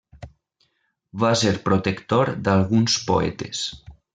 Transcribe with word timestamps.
Va 1.23 1.29
ser 1.43 1.53
protector 1.69 2.35
d'alguns 2.49 2.99
poetes. 3.11 3.65